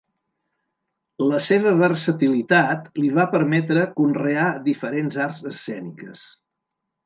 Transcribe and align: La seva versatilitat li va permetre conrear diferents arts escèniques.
La 1.31 1.41
seva 1.47 1.73
versatilitat 1.81 2.89
li 3.03 3.13
va 3.19 3.27
permetre 3.37 3.87
conrear 4.03 4.49
diferents 4.73 5.23
arts 5.31 5.49
escèniques. 5.55 6.29